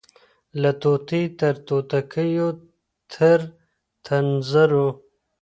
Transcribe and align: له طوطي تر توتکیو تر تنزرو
له 0.61 0.71
طوطي 0.81 1.23
تر 1.39 1.53
توتکیو 1.67 2.47
تر 3.13 3.39
تنزرو 4.05 4.87